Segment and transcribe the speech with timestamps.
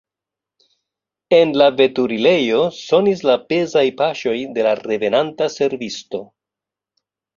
[1.39, 6.23] En la veturilejo sonis la pezaj paŝoj de la revenanta servisto.